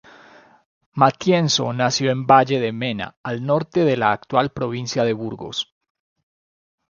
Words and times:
Matienzo 0.95 1.71
nació 1.73 2.09
en 2.09 2.25
Valle 2.25 2.59
de 2.59 2.71
Mena, 2.71 3.17
al 3.21 3.45
norte 3.45 3.81
de 3.81 3.97
la 3.97 4.11
actual 4.13 4.49
provincia 4.49 5.03
de 5.03 5.13
Burgos. 5.13 5.75